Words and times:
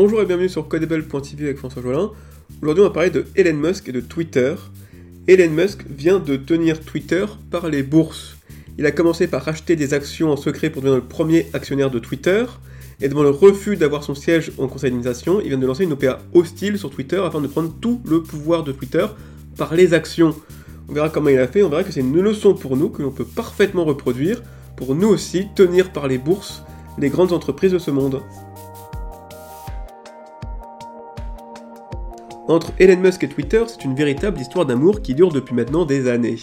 Bonjour 0.00 0.22
et 0.22 0.26
bienvenue 0.26 0.48
sur 0.48 0.68
Codable.tv 0.68 1.44
avec 1.46 1.58
François 1.58 1.82
Jolin. 1.82 2.12
Aujourd'hui, 2.62 2.84
on 2.84 2.86
va 2.86 2.92
parler 2.92 3.10
de 3.10 3.24
Elon 3.34 3.56
Musk 3.56 3.88
et 3.88 3.92
de 3.92 4.00
Twitter. 4.00 4.54
Elon 5.26 5.50
Musk 5.50 5.84
vient 5.90 6.20
de 6.20 6.36
tenir 6.36 6.78
Twitter 6.82 7.26
par 7.50 7.68
les 7.68 7.82
bourses. 7.82 8.36
Il 8.78 8.86
a 8.86 8.92
commencé 8.92 9.26
par 9.26 9.42
racheter 9.42 9.74
des 9.74 9.94
actions 9.94 10.30
en 10.30 10.36
secret 10.36 10.70
pour 10.70 10.82
devenir 10.82 11.02
le 11.02 11.08
premier 11.08 11.48
actionnaire 11.52 11.90
de 11.90 11.98
Twitter. 11.98 12.44
Et 13.00 13.08
devant 13.08 13.24
le 13.24 13.30
refus 13.30 13.74
d'avoir 13.74 14.04
son 14.04 14.14
siège 14.14 14.52
en 14.58 14.68
conseil 14.68 14.90
d'administration, 14.90 15.40
il 15.40 15.48
vient 15.48 15.58
de 15.58 15.66
lancer 15.66 15.82
une 15.82 15.94
OPA 15.94 16.20
hostile 16.32 16.78
sur 16.78 16.90
Twitter 16.90 17.20
afin 17.20 17.40
de 17.40 17.48
prendre 17.48 17.74
tout 17.80 18.00
le 18.08 18.22
pouvoir 18.22 18.62
de 18.62 18.70
Twitter 18.70 19.04
par 19.56 19.74
les 19.74 19.94
actions. 19.94 20.32
On 20.88 20.92
verra 20.92 21.08
comment 21.10 21.30
il 21.30 21.40
a 21.40 21.48
fait, 21.48 21.64
on 21.64 21.70
verra 21.70 21.82
que 21.82 21.90
c'est 21.90 22.02
une 22.02 22.20
leçon 22.20 22.54
pour 22.54 22.76
nous 22.76 22.88
que 22.88 23.02
l'on 23.02 23.10
peut 23.10 23.24
parfaitement 23.24 23.84
reproduire 23.84 24.44
pour 24.76 24.94
nous 24.94 25.08
aussi 25.08 25.48
tenir 25.56 25.90
par 25.92 26.06
les 26.06 26.18
bourses 26.18 26.62
les 26.98 27.10
grandes 27.10 27.32
entreprises 27.32 27.72
de 27.72 27.78
ce 27.78 27.90
monde. 27.90 28.22
Entre 32.48 32.72
Elon 32.78 32.96
Musk 32.96 33.24
et 33.24 33.28
Twitter, 33.28 33.62
c'est 33.66 33.84
une 33.84 33.94
véritable 33.94 34.40
histoire 34.40 34.64
d'amour 34.64 35.02
qui 35.02 35.14
dure 35.14 35.30
depuis 35.30 35.54
maintenant 35.54 35.84
des 35.84 36.08
années. 36.08 36.38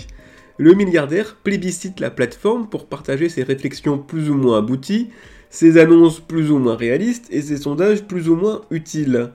Le 0.60 0.76
milliardaire 0.76 1.36
plébiscite 1.44 2.00
la 2.00 2.12
plateforme 2.12 2.70
pour 2.70 2.86
partager 2.86 3.28
ses 3.28 3.42
réflexions 3.42 3.98
plus 3.98 4.30
ou 4.30 4.36
moins 4.36 4.60
abouties, 4.60 5.10
ses 5.50 5.80
annonces 5.80 6.20
plus 6.20 6.52
ou 6.52 6.60
moins 6.60 6.76
réalistes 6.76 7.26
et 7.32 7.42
ses 7.42 7.58
sondages 7.58 8.04
plus 8.04 8.30
ou 8.30 8.36
moins 8.36 8.62
utiles. 8.70 9.32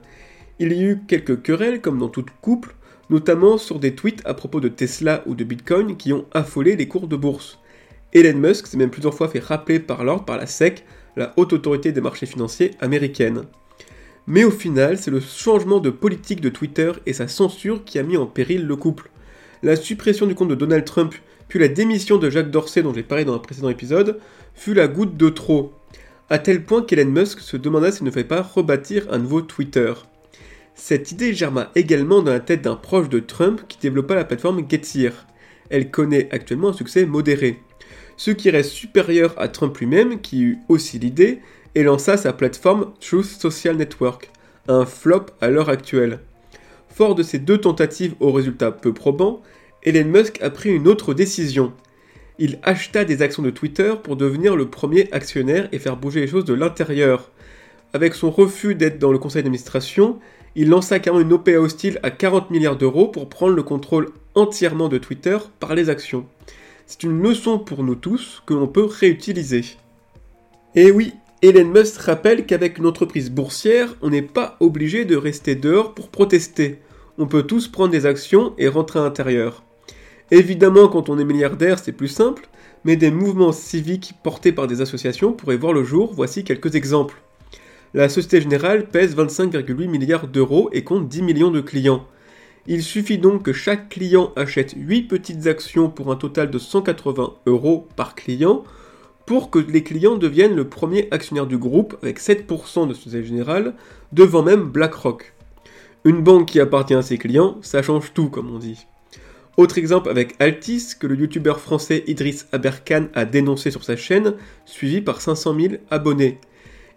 Il 0.59 0.71
y 0.71 0.79
a 0.79 0.91
eu 0.91 0.99
quelques 1.09 1.41
querelles 1.41 1.81
comme 1.81 1.99
dans 1.99 2.07
toute 2.07 2.29
couple, 2.41 2.73
notamment 3.09 3.57
sur 3.57 3.77
des 3.77 3.93
tweets 3.93 4.21
à 4.23 4.33
propos 4.33 4.61
de 4.61 4.69
Tesla 4.69 5.23
ou 5.25 5.35
de 5.35 5.43
Bitcoin 5.43 5.97
qui 5.97 6.13
ont 6.13 6.25
affolé 6.31 6.77
les 6.77 6.87
cours 6.87 7.09
de 7.09 7.17
bourse. 7.17 7.59
Elon 8.13 8.39
Musk 8.39 8.67
s'est 8.67 8.77
même 8.77 8.91
plusieurs 8.91 9.13
fois 9.13 9.27
fait 9.27 9.39
rappeler 9.39 9.81
par 9.81 10.05
l'ordre 10.05 10.23
par 10.23 10.37
la 10.37 10.45
SEC, 10.45 10.85
la 11.17 11.33
haute 11.35 11.51
autorité 11.51 11.91
des 11.91 11.99
marchés 11.99 12.25
financiers 12.25 12.71
américaine. 12.79 13.43
Mais 14.31 14.45
au 14.45 14.51
final, 14.51 14.97
c'est 14.97 15.11
le 15.11 15.19
changement 15.19 15.81
de 15.81 15.89
politique 15.89 16.39
de 16.39 16.47
Twitter 16.47 16.93
et 17.05 17.11
sa 17.11 17.27
censure 17.27 17.83
qui 17.83 17.99
a 17.99 18.03
mis 18.03 18.15
en 18.15 18.25
péril 18.25 18.65
le 18.65 18.77
couple. 18.77 19.09
La 19.61 19.75
suppression 19.75 20.25
du 20.25 20.35
compte 20.35 20.47
de 20.47 20.55
Donald 20.55 20.85
Trump, 20.85 21.13
puis 21.49 21.59
la 21.59 21.67
démission 21.67 22.17
de 22.17 22.29
Jacques 22.29 22.49
Dorsey 22.49 22.81
dont 22.81 22.93
j'ai 22.93 23.03
parlé 23.03 23.25
dans 23.25 23.35
un 23.35 23.39
précédent 23.39 23.67
épisode, 23.67 24.21
fut 24.55 24.73
la 24.73 24.87
goutte 24.87 25.17
de 25.17 25.27
trop. 25.27 25.73
À 26.29 26.39
tel 26.39 26.63
point 26.63 26.81
qu'Elon 26.81 27.11
Musk 27.11 27.41
se 27.41 27.57
demanda 27.57 27.91
s'il 27.91 28.05
ne 28.05 28.09
fallait 28.09 28.23
pas 28.23 28.41
rebâtir 28.41 29.05
un 29.11 29.17
nouveau 29.17 29.41
Twitter. 29.41 29.91
Cette 30.75 31.11
idée 31.11 31.33
germa 31.33 31.69
également 31.75 32.21
dans 32.21 32.31
la 32.31 32.39
tête 32.39 32.61
d'un 32.61 32.77
proche 32.77 33.09
de 33.09 33.19
Trump 33.19 33.59
qui 33.67 33.79
développa 33.79 34.15
la 34.15 34.23
plateforme 34.23 34.65
Getir. 34.65 35.27
Elle 35.69 35.91
connaît 35.91 36.29
actuellement 36.31 36.69
un 36.69 36.73
succès 36.73 37.05
modéré. 37.05 37.59
Ce 38.15 38.31
qui 38.31 38.49
reste 38.49 38.71
supérieur 38.71 39.33
à 39.35 39.49
Trump 39.49 39.77
lui-même, 39.77 40.21
qui 40.21 40.41
eut 40.41 40.59
aussi 40.69 40.99
l'idée, 40.99 41.41
et 41.75 41.83
lança 41.83 42.17
sa 42.17 42.33
plateforme 42.33 42.93
Truth 42.99 43.25
Social 43.25 43.77
Network, 43.77 44.29
un 44.67 44.85
flop 44.85 45.27
à 45.39 45.49
l'heure 45.49 45.69
actuelle. 45.69 46.19
Fort 46.89 47.15
de 47.15 47.23
ces 47.23 47.39
deux 47.39 47.57
tentatives 47.57 48.15
aux 48.19 48.31
résultats 48.31 48.71
peu 48.71 48.93
probants, 48.93 49.41
Elon 49.83 50.09
Musk 50.09 50.41
a 50.41 50.49
pris 50.49 50.69
une 50.69 50.87
autre 50.87 51.13
décision. 51.13 51.73
Il 52.37 52.59
acheta 52.63 53.05
des 53.05 53.21
actions 53.21 53.43
de 53.43 53.49
Twitter 53.49 53.93
pour 54.03 54.15
devenir 54.15 54.55
le 54.55 54.69
premier 54.69 55.11
actionnaire 55.11 55.69
et 55.71 55.79
faire 55.79 55.97
bouger 55.97 56.21
les 56.21 56.27
choses 56.27 56.45
de 56.45 56.53
l'intérieur. 56.53 57.31
Avec 57.93 58.13
son 58.13 58.29
refus 58.29 58.75
d'être 58.75 58.99
dans 58.99 59.11
le 59.11 59.19
conseil 59.19 59.43
d'administration, 59.43 60.19
il 60.55 60.69
lança 60.69 60.99
carrément 60.99 61.23
une 61.23 61.33
OPA 61.33 61.59
hostile 61.59 61.99
à 62.03 62.11
40 62.11 62.51
milliards 62.51 62.77
d'euros 62.77 63.07
pour 63.07 63.29
prendre 63.29 63.53
le 63.53 63.63
contrôle 63.63 64.09
entièrement 64.35 64.89
de 64.89 64.97
Twitter 64.97 65.37
par 65.59 65.75
les 65.75 65.89
actions. 65.89 66.25
C'est 66.85 67.03
une 67.03 67.21
leçon 67.21 67.57
pour 67.57 67.83
nous 67.83 67.95
tous 67.95 68.43
que 68.45 68.53
l'on 68.53 68.67
peut 68.67 68.85
réutiliser. 68.85 69.63
Et 70.75 70.91
oui, 70.91 71.13
Elon 71.43 71.69
Musk 71.69 71.99
rappelle 72.01 72.45
qu'avec 72.45 72.77
une 72.77 72.85
entreprise 72.85 73.31
boursière, 73.31 73.95
on 74.03 74.11
n'est 74.11 74.21
pas 74.21 74.57
obligé 74.59 75.05
de 75.05 75.15
rester 75.15 75.55
dehors 75.55 75.95
pour 75.95 76.09
protester. 76.09 76.81
On 77.17 77.25
peut 77.25 77.41
tous 77.41 77.67
prendre 77.67 77.89
des 77.89 78.05
actions 78.05 78.53
et 78.59 78.67
rentrer 78.67 78.99
à 78.99 79.01
l'intérieur. 79.01 79.63
Évidemment, 80.29 80.87
quand 80.87 81.09
on 81.09 81.17
est 81.17 81.25
milliardaire, 81.25 81.79
c'est 81.79 81.93
plus 81.93 82.09
simple, 82.09 82.47
mais 82.85 82.95
des 82.95 83.09
mouvements 83.09 83.53
civiques 83.53 84.13
portés 84.21 84.51
par 84.51 84.67
des 84.67 84.81
associations 84.81 85.33
pourraient 85.33 85.57
voir 85.57 85.73
le 85.73 85.83
jour, 85.83 86.13
voici 86.13 86.43
quelques 86.43 86.75
exemples. 86.75 87.19
La 87.95 88.07
Société 88.07 88.39
Générale 88.39 88.87
pèse 88.87 89.15
25,8 89.17 89.87
milliards 89.87 90.27
d'euros 90.27 90.69
et 90.73 90.83
compte 90.83 91.09
10 91.09 91.23
millions 91.23 91.51
de 91.51 91.61
clients. 91.61 92.05
Il 92.67 92.83
suffit 92.83 93.17
donc 93.17 93.41
que 93.41 93.51
chaque 93.51 93.89
client 93.89 94.31
achète 94.35 94.75
8 94.77 95.07
petites 95.07 95.47
actions 95.47 95.89
pour 95.89 96.11
un 96.11 96.17
total 96.17 96.51
de 96.51 96.59
180 96.59 97.33
euros 97.47 97.87
par 97.95 98.13
client 98.13 98.63
pour 99.31 99.49
que 99.49 99.59
les 99.59 99.81
clients 99.81 100.17
deviennent 100.17 100.57
le 100.57 100.67
premier 100.67 101.07
actionnaire 101.11 101.47
du 101.47 101.57
groupe 101.57 101.95
avec 102.03 102.19
7% 102.19 102.85
de 102.85 102.93
Société 102.93 103.23
Générale, 103.23 103.75
devant 104.11 104.43
même 104.43 104.63
BlackRock. 104.63 105.31
Une 106.03 106.21
banque 106.21 106.49
qui 106.49 106.59
appartient 106.59 106.93
à 106.93 107.01
ses 107.01 107.17
clients, 107.17 107.55
ça 107.61 107.81
change 107.81 108.11
tout 108.13 108.27
comme 108.29 108.53
on 108.53 108.59
dit. 108.59 108.85
Autre 109.55 109.77
exemple 109.77 110.09
avec 110.09 110.35
Altis, 110.39 110.95
que 110.99 111.07
le 111.07 111.15
youtubeur 111.15 111.61
français 111.61 112.03
Idriss 112.07 112.45
Aberkan 112.51 113.05
a 113.13 113.23
dénoncé 113.23 113.71
sur 113.71 113.85
sa 113.85 113.95
chaîne, 113.95 114.33
suivi 114.65 114.99
par 114.99 115.21
500 115.21 115.55
000 115.57 115.73
abonnés. 115.89 116.37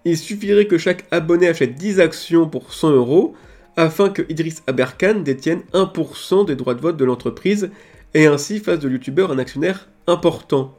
Il 0.05 0.19
suffirait 0.19 0.67
que 0.67 0.77
chaque 0.77 1.05
abonné 1.13 1.47
achète 1.47 1.77
10 1.77 2.01
actions 2.01 2.49
pour 2.49 2.73
100 2.73 2.91
euros, 2.91 3.35
afin 3.77 4.09
que 4.09 4.23
Idriss 4.29 4.65
Aberkan 4.67 5.21
détienne 5.21 5.63
1% 5.73 6.47
des 6.47 6.57
droits 6.57 6.75
de 6.75 6.81
vote 6.81 6.97
de 6.97 7.05
l'entreprise, 7.05 7.71
et 8.13 8.27
ainsi 8.27 8.59
fasse 8.59 8.81
de 8.81 8.91
youtubeur 8.91 9.31
un 9.31 9.39
actionnaire 9.39 9.89
important. 10.09 10.77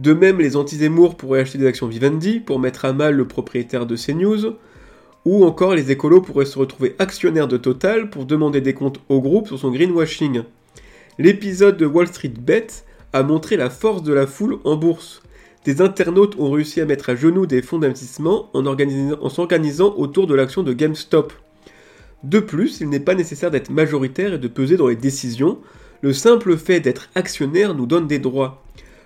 De 0.00 0.14
même, 0.14 0.38
les 0.38 0.56
anti-Zemmour 0.56 1.18
pourraient 1.18 1.40
acheter 1.40 1.58
des 1.58 1.66
actions 1.66 1.86
Vivendi 1.86 2.40
pour 2.40 2.58
mettre 2.58 2.86
à 2.86 2.94
mal 2.94 3.14
le 3.16 3.28
propriétaire 3.28 3.84
de 3.84 3.96
CNews, 3.96 4.56
ou 5.26 5.44
encore 5.44 5.74
les 5.74 5.90
écolos 5.90 6.22
pourraient 6.22 6.46
se 6.46 6.58
retrouver 6.58 6.96
actionnaires 6.98 7.48
de 7.48 7.58
Total 7.58 8.08
pour 8.08 8.24
demander 8.24 8.62
des 8.62 8.72
comptes 8.72 8.98
au 9.10 9.20
groupe 9.20 9.48
sur 9.48 9.58
son 9.58 9.70
greenwashing. 9.70 10.44
L'épisode 11.18 11.76
de 11.76 11.84
Wall 11.84 12.06
Street 12.06 12.32
Bet 12.40 12.68
a 13.12 13.22
montré 13.22 13.58
la 13.58 13.68
force 13.68 14.02
de 14.02 14.14
la 14.14 14.26
foule 14.26 14.56
en 14.64 14.76
bourse. 14.76 15.20
Des 15.66 15.82
internautes 15.82 16.36
ont 16.38 16.50
réussi 16.50 16.80
à 16.80 16.86
mettre 16.86 17.10
à 17.10 17.14
genoux 17.14 17.44
des 17.44 17.60
fonds 17.60 17.78
d'investissement 17.78 18.48
en, 18.54 18.64
en 18.64 19.28
s'organisant 19.28 19.94
autour 19.98 20.26
de 20.26 20.34
l'action 20.34 20.62
de 20.62 20.72
GameStop. 20.72 21.30
De 22.24 22.40
plus, 22.40 22.80
il 22.80 22.88
n'est 22.88 23.00
pas 23.00 23.14
nécessaire 23.14 23.50
d'être 23.50 23.68
majoritaire 23.68 24.32
et 24.32 24.38
de 24.38 24.48
peser 24.48 24.78
dans 24.78 24.88
les 24.88 24.96
décisions, 24.96 25.58
le 26.00 26.14
simple 26.14 26.56
fait 26.56 26.80
d'être 26.80 27.10
actionnaire 27.14 27.74
nous 27.74 27.84
donne 27.84 28.06
des 28.06 28.18
droits 28.18 28.62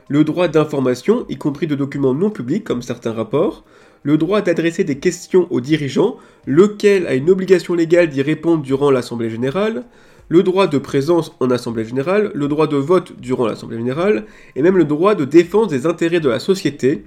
le 0.09 0.25
droit 0.25 0.49
d'information, 0.49 1.25
y 1.29 1.37
compris 1.37 1.67
de 1.67 1.75
documents 1.75 2.15
non 2.15 2.31
publics 2.31 2.65
comme 2.65 2.83
certains 2.83 3.13
rapports, 3.13 3.65
le 4.03 4.19
droit 4.19 4.43
d'adresser 4.43 4.85
des 4.85 4.99
questions 4.99 5.47
aux 5.51 5.61
dirigeants, 5.61 6.17
lequel 6.47 7.07
a 7.07 7.15
une 7.15 7.31
obligation 7.31 7.75
légale 7.75 8.11
d'y 8.11 8.23
répondre 8.23 8.63
durant 8.63 8.91
l'Assemblée 8.91 9.31
générale, 9.31 9.85
le 10.29 10.43
droit 10.43 10.67
de 10.67 10.79
présence 10.79 11.33
en 11.41 11.51
Assemblée 11.51 11.85
générale, 11.85 12.31
le 12.35 12.49
droit 12.49 12.67
de 12.67 12.77
vote 12.77 13.19
durant 13.19 13.47
l'Assemblée 13.47 13.79
générale, 13.79 14.25
et 14.57 14.63
même 14.63 14.77
le 14.77 14.85
droit 14.85 15.15
de 15.15 15.25
défense 15.25 15.69
des 15.69 15.87
intérêts 15.87 16.21
de 16.21 16.29
la 16.29 16.39
société. 16.39 17.05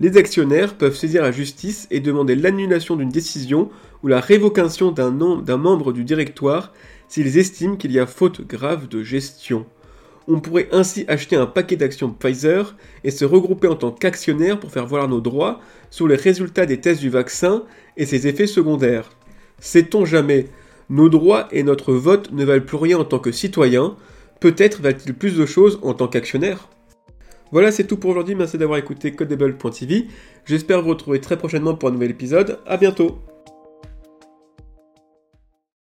Les 0.00 0.16
actionnaires 0.16 0.74
peuvent 0.74 0.96
saisir 0.96 1.22
la 1.22 1.32
justice 1.32 1.86
et 1.90 2.00
demander 2.00 2.34
l'annulation 2.34 2.96
d'une 2.96 3.10
décision 3.10 3.70
ou 4.02 4.08
la 4.08 4.20
révocation 4.20 4.90
d'un 4.90 5.56
membre 5.56 5.92
du 5.92 6.04
directoire 6.04 6.72
s'ils 7.08 7.38
estiment 7.38 7.76
qu'il 7.76 7.92
y 7.92 7.98
a 7.98 8.06
faute 8.06 8.46
grave 8.46 8.88
de 8.88 9.02
gestion. 9.02 9.66
On 10.26 10.40
pourrait 10.40 10.68
ainsi 10.72 11.04
acheter 11.08 11.36
un 11.36 11.46
paquet 11.46 11.76
d'actions 11.76 12.10
Pfizer 12.10 12.76
et 13.04 13.10
se 13.10 13.24
regrouper 13.24 13.68
en 13.68 13.76
tant 13.76 13.90
qu'actionnaire 13.90 14.58
pour 14.58 14.70
faire 14.70 14.86
voir 14.86 15.08
nos 15.08 15.20
droits 15.20 15.60
sur 15.90 16.08
les 16.08 16.16
résultats 16.16 16.66
des 16.66 16.80
tests 16.80 17.00
du 17.00 17.10
vaccin 17.10 17.64
et 17.96 18.06
ses 18.06 18.26
effets 18.26 18.46
secondaires. 18.46 19.10
Sait-on 19.60 20.04
jamais 20.04 20.46
Nos 20.88 21.08
droits 21.08 21.48
et 21.52 21.62
notre 21.62 21.92
vote 21.92 22.32
ne 22.32 22.44
valent 22.44 22.64
plus 22.64 22.76
rien 22.76 22.98
en 22.98 23.04
tant 23.04 23.18
que 23.18 23.32
citoyen, 23.32 23.96
peut-être 24.40 24.80
valent-ils 24.80 25.14
plus 25.14 25.36
de 25.36 25.46
choses 25.46 25.78
en 25.82 25.94
tant 25.94 26.08
qu'actionnaire 26.08 26.68
Voilà, 27.52 27.70
c'est 27.70 27.84
tout 27.84 27.98
pour 27.98 28.10
aujourd'hui, 28.10 28.34
merci 28.34 28.56
d'avoir 28.56 28.78
écouté 28.78 29.12
Codable.tv. 29.12 30.06
J'espère 30.46 30.82
vous 30.82 30.90
retrouver 30.90 31.20
très 31.20 31.36
prochainement 31.36 31.74
pour 31.74 31.90
un 31.90 31.92
nouvel 31.92 32.10
épisode. 32.10 32.60
A 32.66 32.78
bientôt 32.78 33.18